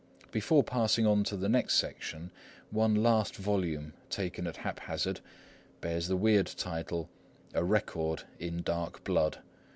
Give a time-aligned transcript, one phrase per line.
[0.31, 2.31] Before passing on to the next section,
[2.71, 5.19] one last volume, taken at haphazard,
[5.79, 7.07] bears the weird title,
[7.53, 9.41] A Record in Dark Blood.